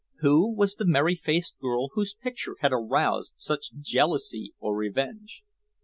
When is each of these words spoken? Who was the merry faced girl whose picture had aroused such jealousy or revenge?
Who 0.21 0.51
was 0.51 0.73
the 0.73 0.85
merry 0.87 1.13
faced 1.13 1.59
girl 1.59 1.89
whose 1.93 2.15
picture 2.15 2.55
had 2.61 2.71
aroused 2.73 3.33
such 3.37 3.71
jealousy 3.79 4.55
or 4.57 4.75
revenge? 4.75 5.43